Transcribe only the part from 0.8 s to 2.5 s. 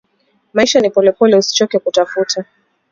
polepole usichoke kutafuta